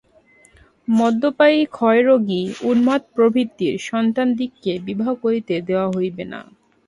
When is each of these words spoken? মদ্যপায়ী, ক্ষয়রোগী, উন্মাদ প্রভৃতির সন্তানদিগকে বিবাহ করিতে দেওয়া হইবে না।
মদ্যপায়ী, 0.87 1.59
ক্ষয়রোগী, 1.71 2.41
উন্মাদ 2.63 3.01
প্রভৃতির 3.15 3.73
সন্তানদিগকে 3.89 4.73
বিবাহ 4.87 5.09
করিতে 5.23 5.53
দেওয়া 5.67 5.87
হইবে 5.89 6.23
না। 6.25 6.41